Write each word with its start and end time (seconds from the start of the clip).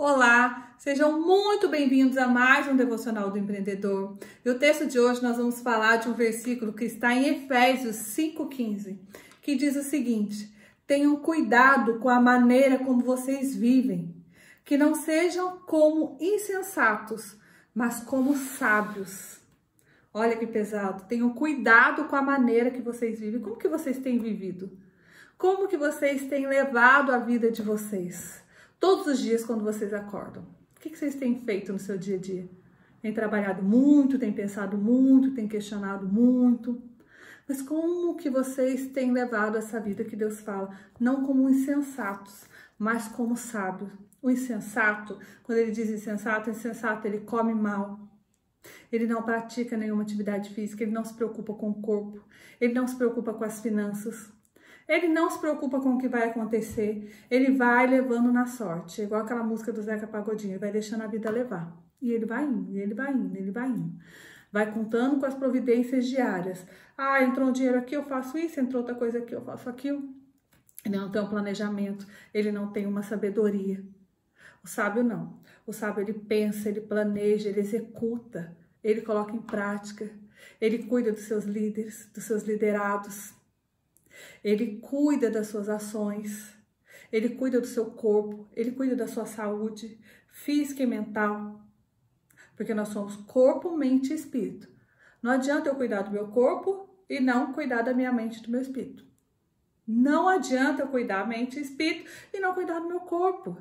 Olá, 0.00 0.76
sejam 0.78 1.20
muito 1.20 1.68
bem-vindos 1.68 2.16
a 2.16 2.28
mais 2.28 2.68
um 2.68 2.76
Devocional 2.76 3.32
do 3.32 3.38
Empreendedor. 3.38 4.16
E 4.44 4.48
o 4.48 4.56
texto 4.56 4.86
de 4.86 4.96
hoje 4.96 5.20
nós 5.20 5.36
vamos 5.36 5.58
falar 5.60 5.96
de 5.96 6.08
um 6.08 6.12
versículo 6.12 6.72
que 6.72 6.84
está 6.84 7.12
em 7.12 7.26
Efésios 7.26 7.96
5,15, 7.96 8.96
que 9.42 9.56
diz 9.56 9.74
o 9.74 9.82
seguinte: 9.82 10.54
Tenham 10.86 11.16
cuidado 11.16 11.98
com 11.98 12.08
a 12.08 12.20
maneira 12.20 12.78
como 12.78 13.02
vocês 13.02 13.56
vivem, 13.56 14.14
que 14.64 14.78
não 14.78 14.94
sejam 14.94 15.58
como 15.66 16.16
insensatos, 16.20 17.36
mas 17.74 17.98
como 17.98 18.36
sábios. 18.36 19.40
Olha 20.14 20.36
que 20.36 20.46
pesado. 20.46 21.08
Tenham 21.08 21.30
cuidado 21.30 22.04
com 22.04 22.14
a 22.14 22.22
maneira 22.22 22.70
que 22.70 22.80
vocês 22.80 23.18
vivem. 23.18 23.40
Como 23.40 23.56
que 23.56 23.66
vocês 23.66 23.98
têm 23.98 24.16
vivido? 24.16 24.70
Como 25.36 25.66
que 25.66 25.76
vocês 25.76 26.22
têm 26.28 26.46
levado 26.46 27.10
a 27.10 27.18
vida 27.18 27.50
de 27.50 27.62
vocês? 27.62 28.46
Todos 28.78 29.06
os 29.06 29.18
dias 29.18 29.44
quando 29.44 29.64
vocês 29.64 29.92
acordam? 29.92 30.42
O 30.76 30.80
que 30.80 30.96
vocês 30.96 31.14
têm 31.14 31.40
feito 31.40 31.72
no 31.72 31.78
seu 31.78 31.98
dia 31.98 32.16
a 32.16 32.20
dia? 32.20 32.48
Tem 33.00 33.12
trabalhado 33.12 33.62
muito, 33.62 34.18
tem 34.18 34.32
pensado 34.32 34.76
muito, 34.76 35.34
tem 35.34 35.46
questionado 35.48 36.06
muito. 36.06 36.82
Mas 37.48 37.62
como 37.62 38.16
que 38.16 38.28
vocês 38.28 38.88
têm 38.88 39.12
levado 39.12 39.56
essa 39.56 39.80
vida 39.80 40.04
que 40.04 40.16
Deus 40.16 40.40
fala? 40.40 40.76
Não 41.00 41.24
como 41.24 41.48
insensatos, 41.48 42.46
mas 42.78 43.08
como 43.08 43.36
sábios. 43.36 43.90
O 44.20 44.30
insensato, 44.30 45.18
quando 45.44 45.58
ele 45.58 45.70
diz 45.70 45.88
insensato, 45.88 46.50
insensato, 46.50 47.06
ele 47.06 47.20
come 47.20 47.54
mal. 47.54 48.00
Ele 48.90 49.06
não 49.06 49.22
pratica 49.22 49.76
nenhuma 49.76 50.02
atividade 50.02 50.50
física, 50.50 50.82
ele 50.82 50.92
não 50.92 51.04
se 51.04 51.14
preocupa 51.14 51.54
com 51.54 51.70
o 51.70 51.80
corpo, 51.80 52.22
ele 52.60 52.74
não 52.74 52.86
se 52.86 52.96
preocupa 52.96 53.32
com 53.32 53.44
as 53.44 53.60
finanças, 53.60 54.30
ele 54.88 55.06
não 55.06 55.30
se 55.30 55.38
preocupa 55.38 55.80
com 55.80 55.94
o 55.94 55.98
que 55.98 56.08
vai 56.08 56.28
acontecer, 56.30 57.14
ele 57.30 57.52
vai 57.52 57.86
levando 57.86 58.32
na 58.32 58.46
sorte, 58.46 59.02
igual 59.02 59.20
aquela 59.20 59.42
música 59.42 59.70
do 59.70 59.82
Zeca 59.82 60.06
Pagodinho, 60.06 60.52
ele 60.52 60.58
vai 60.58 60.72
deixando 60.72 61.02
a 61.02 61.06
vida 61.06 61.30
levar. 61.30 61.76
E 62.00 62.10
ele 62.10 62.24
vai 62.24 62.44
indo, 62.44 62.76
ele 62.76 62.94
vai 62.94 63.12
indo, 63.12 63.36
ele 63.36 63.50
vai 63.50 63.68
indo. 63.68 63.98
Vai 64.50 64.72
contando 64.72 65.20
com 65.20 65.26
as 65.26 65.34
providências 65.34 66.06
diárias. 66.06 66.66
Ah, 66.96 67.22
entrou 67.22 67.48
um 67.48 67.52
dinheiro 67.52 67.76
aqui, 67.76 67.94
eu 67.94 68.02
faço 68.02 68.38
isso, 68.38 68.58
entrou 68.58 68.80
outra 68.80 68.94
coisa 68.94 69.18
aqui, 69.18 69.34
eu 69.34 69.42
faço 69.42 69.68
aquilo. 69.68 70.08
Ele 70.86 70.96
não 70.96 71.10
tem 71.10 71.20
um 71.20 71.28
planejamento, 71.28 72.06
ele 72.32 72.50
não 72.50 72.72
tem 72.72 72.86
uma 72.86 73.02
sabedoria. 73.02 73.84
O 74.64 74.66
sábio 74.66 75.04
não. 75.04 75.38
O 75.66 75.72
sábio 75.72 76.02
ele 76.02 76.14
pensa, 76.14 76.68
ele 76.68 76.80
planeja, 76.80 77.50
ele 77.50 77.60
executa, 77.60 78.56
ele 78.82 79.02
coloca 79.02 79.34
em 79.34 79.42
prática. 79.42 80.08
Ele 80.60 80.84
cuida 80.84 81.12
dos 81.12 81.22
seus 81.22 81.44
líderes, 81.44 82.08
dos 82.14 82.24
seus 82.24 82.42
liderados. 82.42 83.34
Ele 84.42 84.78
cuida 84.78 85.30
das 85.30 85.48
suas 85.48 85.68
ações, 85.68 86.54
ele 87.12 87.30
cuida 87.30 87.60
do 87.60 87.66
seu 87.66 87.86
corpo, 87.86 88.48
ele 88.54 88.72
cuida 88.72 88.94
da 88.94 89.06
sua 89.06 89.26
saúde 89.26 89.98
física 90.30 90.82
e 90.82 90.86
mental. 90.86 91.60
Porque 92.56 92.74
nós 92.74 92.88
somos 92.88 93.16
corpo, 93.16 93.76
mente 93.76 94.12
e 94.12 94.16
espírito. 94.16 94.68
Não 95.22 95.32
adianta 95.32 95.68
eu 95.68 95.74
cuidar 95.74 96.02
do 96.02 96.10
meu 96.10 96.28
corpo 96.28 96.88
e 97.08 97.20
não 97.20 97.52
cuidar 97.52 97.82
da 97.82 97.94
minha 97.94 98.12
mente 98.12 98.38
e 98.38 98.42
do 98.42 98.50
meu 98.50 98.60
espírito. 98.60 99.04
Não 99.86 100.28
adianta 100.28 100.82
eu 100.82 100.88
cuidar 100.88 101.22
da 101.22 101.26
mente 101.26 101.58
e 101.58 101.62
espírito 101.62 102.10
e 102.32 102.40
não 102.40 102.52
cuidar 102.52 102.80
do 102.80 102.88
meu 102.88 103.00
corpo. 103.00 103.56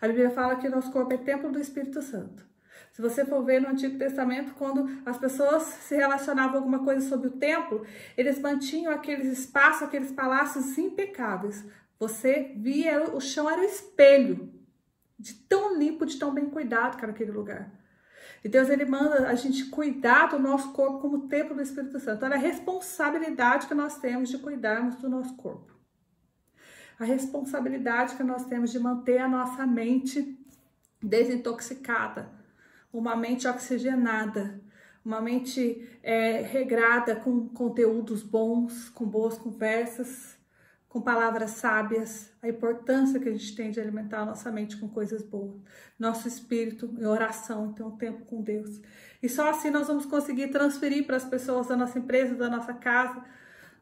A 0.00 0.06
Bíblia 0.06 0.30
fala 0.30 0.56
que 0.56 0.68
nosso 0.68 0.90
corpo 0.92 1.12
é 1.12 1.16
templo 1.16 1.50
do 1.50 1.58
Espírito 1.58 2.00
Santo. 2.00 2.46
Se 2.92 3.02
você 3.02 3.24
for 3.24 3.44
ver 3.44 3.60
no 3.60 3.68
Antigo 3.68 3.98
Testamento, 3.98 4.54
quando 4.54 4.88
as 5.04 5.18
pessoas 5.18 5.62
se 5.62 5.96
relacionavam 5.96 6.56
alguma 6.56 6.84
coisa 6.84 7.08
sobre 7.08 7.28
o 7.28 7.32
templo, 7.32 7.84
eles 8.16 8.38
mantinham 8.38 8.92
aqueles 8.92 9.26
espaços, 9.26 9.82
aqueles 9.82 10.12
palácios 10.12 10.78
impecáveis. 10.78 11.64
Você 11.98 12.52
via, 12.56 13.02
o 13.14 13.20
chão 13.20 13.50
era 13.50 13.60
o 13.60 13.64
espelho 13.64 14.52
de 15.18 15.34
tão 15.34 15.76
limpo, 15.76 16.06
de 16.06 16.18
tão 16.18 16.32
bem 16.32 16.46
cuidado 16.50 16.96
que 16.96 17.04
era 17.04 17.12
aquele 17.12 17.32
lugar. 17.32 17.70
E 18.44 18.48
Deus 18.48 18.68
ele 18.68 18.84
manda 18.84 19.28
a 19.28 19.34
gente 19.34 19.64
cuidar 19.66 20.26
do 20.26 20.38
nosso 20.38 20.72
corpo 20.72 21.00
como 21.00 21.28
templo 21.28 21.54
do 21.54 21.62
Espírito 21.62 21.98
Santo. 21.98 22.24
Olha 22.24 22.36
a 22.36 22.38
responsabilidade 22.38 23.66
que 23.66 23.74
nós 23.74 23.98
temos 23.98 24.28
de 24.28 24.38
cuidarmos 24.38 24.96
do 24.96 25.08
nosso 25.08 25.34
corpo. 25.34 25.72
A 26.98 27.04
responsabilidade 27.04 28.16
que 28.16 28.22
nós 28.22 28.44
temos 28.44 28.70
de 28.70 28.78
manter 28.78 29.18
a 29.18 29.28
nossa 29.28 29.66
mente 29.66 30.38
desintoxicada, 31.02 32.30
uma 32.98 33.16
mente 33.16 33.46
oxigenada, 33.48 34.60
uma 35.04 35.20
mente 35.20 35.98
é, 36.02 36.40
regrada 36.40 37.16
com 37.16 37.48
conteúdos 37.48 38.22
bons, 38.22 38.88
com 38.88 39.04
boas 39.04 39.36
conversas, 39.36 40.38
com 40.88 41.00
palavras 41.00 41.50
sábias, 41.50 42.32
a 42.40 42.48
importância 42.48 43.18
que 43.18 43.28
a 43.28 43.32
gente 43.32 43.56
tem 43.56 43.72
de 43.72 43.80
alimentar 43.80 44.20
a 44.20 44.24
nossa 44.24 44.50
mente 44.52 44.76
com 44.76 44.88
coisas 44.88 45.22
boas, 45.22 45.60
nosso 45.98 46.28
espírito 46.28 46.94
em 46.96 47.04
oração, 47.04 47.72
ter 47.72 47.82
um 47.82 47.96
tempo 47.96 48.24
com 48.26 48.40
Deus. 48.40 48.80
E 49.20 49.28
só 49.28 49.50
assim 49.50 49.70
nós 49.70 49.88
vamos 49.88 50.06
conseguir 50.06 50.48
transferir 50.48 51.04
para 51.04 51.16
as 51.16 51.24
pessoas 51.24 51.66
da 51.66 51.76
nossa 51.76 51.98
empresa, 51.98 52.36
da 52.36 52.48
nossa 52.48 52.72
casa, 52.72 53.24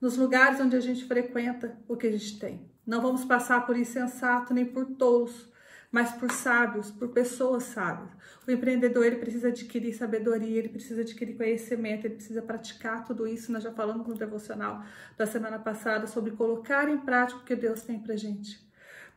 nos 0.00 0.16
lugares 0.16 0.60
onde 0.60 0.76
a 0.76 0.80
gente 0.80 1.04
frequenta 1.04 1.76
o 1.88 1.96
que 1.96 2.06
a 2.06 2.12
gente 2.12 2.38
tem. 2.38 2.70
Não 2.86 3.02
vamos 3.02 3.24
passar 3.24 3.66
por 3.66 3.76
insensato 3.76 4.54
nem 4.54 4.64
por 4.64 4.86
tolos, 4.86 5.50
mas 5.90 6.12
por 6.12 6.30
sábios, 6.30 6.90
por 6.90 7.08
pessoas 7.08 7.64
sábias. 7.64 8.10
O 8.46 8.50
empreendedor 8.50 9.04
ele 9.04 9.16
precisa 9.16 9.48
adquirir 9.48 9.92
sabedoria, 9.92 10.58
ele 10.58 10.68
precisa 10.68 11.00
adquirir 11.00 11.36
conhecimento, 11.36 12.06
ele 12.06 12.14
precisa 12.14 12.40
praticar 12.40 13.04
tudo 13.04 13.26
isso. 13.26 13.50
Nós 13.50 13.64
já 13.64 13.72
falamos 13.72 14.06
no 14.06 14.14
devocional 14.14 14.84
da 15.16 15.26
semana 15.26 15.58
passada 15.58 16.06
sobre 16.06 16.32
colocar 16.32 16.88
em 16.88 16.98
prática 16.98 17.40
o 17.40 17.44
que 17.44 17.56
Deus 17.56 17.82
tem 17.82 17.98
pra 17.98 18.16
gente. 18.16 18.64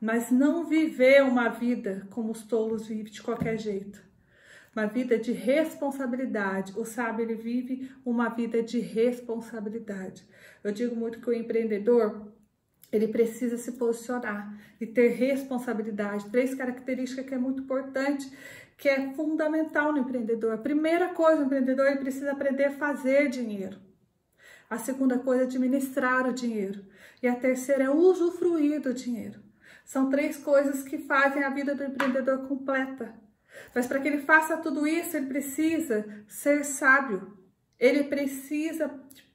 Mas 0.02 0.32
não 0.32 0.66
viver 0.66 1.24
uma 1.24 1.48
vida 1.50 2.08
como 2.10 2.32
os 2.32 2.44
tolos 2.44 2.88
vivem 2.88 3.12
de 3.12 3.22
qualquer 3.22 3.58
jeito. 3.58 4.02
Uma 4.76 4.88
vida 4.88 5.20
de 5.20 5.32
responsabilidade. 5.32 6.74
O 6.76 6.84
sábio 6.84 7.24
ele 7.24 7.36
vive 7.36 7.92
uma 8.04 8.30
vida 8.30 8.64
de 8.64 8.80
responsabilidade. 8.80 10.28
Eu 10.64 10.72
digo 10.72 10.96
muito 10.96 11.20
que 11.20 11.30
o 11.30 11.34
empreendedor 11.34 12.34
ele 12.96 13.08
precisa 13.08 13.58
se 13.58 13.74
posicionar 13.74 14.56
e 14.80 14.86
ter 14.86 15.10
responsabilidade. 15.10 16.30
Três 16.30 16.54
características 16.54 17.26
que 17.26 17.34
é 17.34 17.38
muito 17.38 17.64
importante, 17.64 18.32
que 18.78 18.88
é 18.88 19.14
fundamental 19.14 19.92
no 19.92 20.00
empreendedor. 20.00 20.54
A 20.54 20.58
primeira 20.58 21.10
coisa, 21.10 21.42
o 21.42 21.46
empreendedor 21.46 21.88
ele 21.88 21.98
precisa 21.98 22.32
aprender 22.32 22.66
a 22.66 22.72
fazer 22.72 23.30
dinheiro. 23.30 23.80
A 24.70 24.78
segunda 24.78 25.18
coisa 25.18 25.44
é 25.44 25.46
administrar 25.46 26.28
o 26.28 26.34
dinheiro. 26.34 26.86
E 27.22 27.28
a 27.28 27.36
terceira 27.36 27.86
é 27.86 27.90
usufruir 27.90 28.82
do 28.82 28.94
dinheiro. 28.94 29.40
São 29.86 30.10
três 30.10 30.38
coisas 30.38 30.84
que 30.84 30.98
fazem 30.98 31.44
a 31.44 31.50
vida 31.50 31.76
do 31.76 31.84
empreendedor 31.84 32.48
completa. 32.48 33.14
Mas 33.74 33.88
para 33.88 34.00
que 34.00 34.08
ele 34.08 34.20
faça 34.20 34.58
tudo 34.58 34.88
isso, 34.88 35.16
ele 35.18 35.28
precisa 35.28 36.06
ser 36.28 36.64
sábio. 36.64 37.38
Ele 37.80 38.04
precisa 38.04 38.92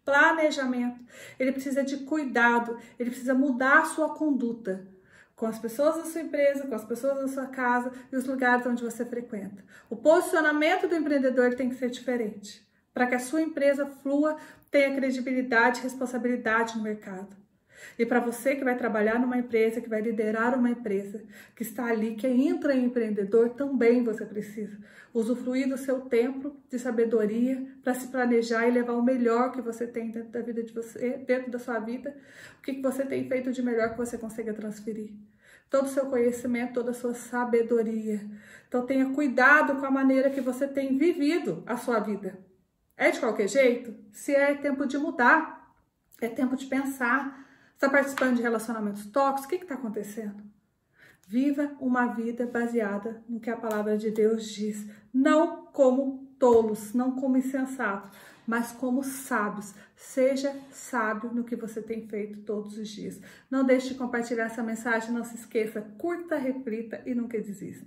planejamento, 0.09 0.99
ele 1.39 1.53
precisa 1.53 1.85
de 1.85 1.99
cuidado, 1.99 2.79
ele 2.99 3.11
precisa 3.11 3.35
mudar 3.35 3.81
a 3.81 3.85
sua 3.85 4.15
conduta 4.15 4.89
com 5.37 5.45
as 5.45 5.59
pessoas 5.59 5.97
da 5.97 6.05
sua 6.05 6.23
empresa, 6.23 6.67
com 6.67 6.75
as 6.75 6.85
pessoas 6.85 7.19
da 7.19 7.29
sua 7.29 7.47
casa 7.47 7.93
e 8.11 8.17
os 8.17 8.25
lugares 8.25 8.65
onde 8.65 8.83
você 8.83 9.05
frequenta. 9.05 9.63
O 9.91 9.97
posicionamento 9.97 10.89
do 10.89 10.97
empreendedor 10.97 11.55
tem 11.55 11.69
que 11.69 11.75
ser 11.75 11.91
diferente 11.91 12.67
para 12.95 13.07
que 13.07 13.15
a 13.17 13.21
sua 13.21 13.43
empresa 13.43 13.85
flua, 13.87 14.39
tenha 14.71 14.97
credibilidade 14.97 15.81
e 15.81 15.83
responsabilidade 15.83 16.77
no 16.77 16.83
mercado. 16.83 17.37
E 17.99 18.07
para 18.07 18.21
você 18.21 18.55
que 18.55 18.65
vai 18.65 18.77
trabalhar 18.77 19.19
numa 19.19 19.39
empresa, 19.39 19.81
que 19.81 19.89
vai 19.89 20.01
liderar 20.01 20.59
uma 20.59 20.71
empresa, 20.71 21.23
que 21.55 21.63
está 21.63 21.87
ali, 21.87 22.15
que 22.15 22.27
entra 22.27 22.75
em 22.75 22.85
empreendedor, 22.85 23.51
também 23.51 24.03
você 24.03 24.25
precisa 24.25 24.79
usufruir 25.13 25.69
do 25.69 25.77
seu 25.77 26.03
tempo 26.03 26.57
de 26.71 26.79
sabedoria 26.79 27.67
para 27.83 27.95
se 27.95 28.09
planejar 28.09 28.67
e 28.69 28.71
levar 28.71 28.93
o 28.93 29.03
melhor 29.03 29.53
que 29.53 29.61
você 29.61 29.87
tem 29.87 30.11
dentro 30.11 30.31
da 30.31 30.41
vida 30.41 30.63
de 30.63 30.73
você, 30.73 31.19
dentro 31.27 31.51
da 31.51 31.59
sua 31.59 31.79
vida, 31.79 32.17
o 32.59 32.63
que 32.63 32.81
você 32.81 33.05
tem 33.05 33.27
feito 33.29 33.51
de 33.51 33.63
melhor 33.63 33.91
que 33.91 33.97
você 33.97 34.19
consiga 34.19 34.53
transferir. 34.53 35.13
Todo 35.71 35.87
o 35.87 35.89
seu 35.89 36.07
conhecimento, 36.07 36.75
toda 36.75 36.93
a 36.93 36.95
sua 36.95 37.15
sabedoria. 37.15 38.21
Então 38.67 38.87
tenha 38.87 39.11
cuidado 39.13 39.77
com 39.77 39.87
a 39.87 39.91
maneira 39.91 40.31
que 40.31 40.41
você 40.41 40.67
tem 40.67 40.97
vivido 40.97 41.63
a 41.67 41.77
sua 41.77 41.99
vida. 42.01 42.39
É 42.97 43.11
de 43.11 43.21
qualquer 43.21 43.49
jeito? 43.49 43.95
Se 44.13 44.35
é 44.35 44.55
tempo 44.55 44.87
de 44.87 44.99
mudar, 44.99 45.75
é 46.21 46.29
tempo 46.29 46.57
de 46.57 46.67
pensar, 46.67 47.48
Está 47.79 47.89
participando 47.89 48.35
de 48.35 48.43
relacionamentos 48.43 49.07
tóxicos? 49.07 49.45
O 49.45 49.49
que 49.51 49.63
está 49.63 49.75
acontecendo? 49.77 50.43
Viva 51.29 51.77
uma 51.79 52.07
vida 52.09 52.45
baseada 52.45 53.23
no 53.29 53.39
que 53.39 53.49
a 53.49 53.57
palavra 53.57 53.97
de 53.97 54.11
Deus 54.11 54.49
diz. 54.49 54.85
Não 55.15 55.67
como 55.67 56.27
tolos, 56.41 56.93
não 56.93 57.13
como 57.13 57.37
insensatos, 57.37 58.11
mas 58.45 58.73
como 58.73 59.05
sábios. 59.05 59.77
Seja 59.95 60.57
sábio 60.73 61.33
no 61.33 61.45
que 61.45 61.55
você 61.55 61.81
tem 61.81 62.05
feito 62.09 62.41
todos 62.41 62.77
os 62.77 62.89
dias. 62.89 63.21
Não 63.49 63.63
deixe 63.63 63.91
de 63.91 63.95
compartilhar 63.95 64.47
essa 64.47 64.61
mensagem. 64.61 65.13
Não 65.13 65.23
se 65.23 65.37
esqueça, 65.37 65.81
curta, 65.99 66.37
reflita 66.37 67.01
e 67.07 67.15
nunca 67.15 67.41
desista. 67.41 67.87